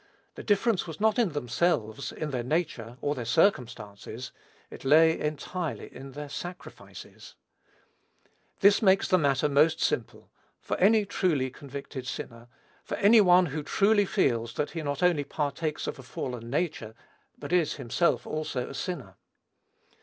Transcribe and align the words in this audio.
The 0.33 0.41
difference 0.41 0.87
was 0.87 0.99
not 0.99 1.19
in 1.19 1.33
themselves, 1.33 2.11
in 2.11 2.31
their 2.31 2.41
nature, 2.41 2.97
or 3.01 3.13
their 3.13 3.23
circumstances; 3.23 4.31
it 4.71 4.83
lay, 4.83 5.19
entirely, 5.19 5.95
in 5.95 6.13
their 6.13 6.27
sacrifices. 6.27 7.35
This 8.61 8.81
makes 8.81 9.07
the 9.07 9.19
matter 9.19 9.47
most 9.47 9.79
simple, 9.79 10.31
for 10.59 10.75
any 10.77 11.05
truly 11.05 11.51
convicted 11.51 12.07
sinner, 12.07 12.47
for 12.83 12.97
any 12.97 13.21
one 13.21 13.45
who 13.45 13.61
truly 13.61 14.05
feels 14.05 14.55
that 14.55 14.71
he 14.71 14.81
not 14.81 15.03
only 15.03 15.23
partakes 15.23 15.85
of 15.85 15.99
a 15.99 16.01
fallen 16.01 16.49
nature, 16.49 16.95
but 17.37 17.53
is 17.53 17.75
himself, 17.75 18.25
also, 18.25 18.67
a 18.69 18.73
sinner. 18.73 19.17